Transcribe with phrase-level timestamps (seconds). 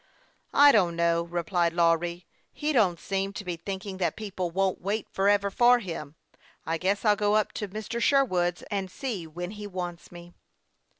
[0.55, 2.25] "I don't know," replied Lawry;"
[2.61, 6.15] he don't seem to be thinking that people won't wait forever for him.
[6.65, 8.01] I guess I'll go up to Mr.
[8.01, 10.33] Sherwood's, and see when he wants me."